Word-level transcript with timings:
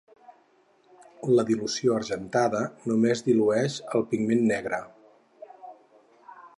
La 1.39 1.45
dilució 1.49 1.93
argentada 1.99 2.63
només 2.93 3.23
dilueix 3.31 3.79
el 4.01 4.09
pigment 4.15 4.45
negre. 4.57 4.83